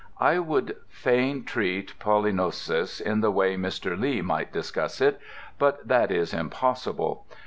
[0.19, 3.95] I would fain treat pollinosis in the way Mr.
[3.99, 5.19] Lee might discuss it,
[5.59, 7.27] but that is impossible.